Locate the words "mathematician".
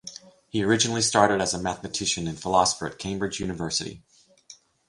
1.61-2.27